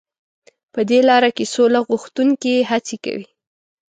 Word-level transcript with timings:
په 0.73 0.79
دې 0.89 0.99
لاره 1.09 1.29
کې 1.37 1.45
سوله 1.53 1.79
غوښتونکي 1.87 2.53
هڅې 2.69 2.97
کوي. 3.05 3.25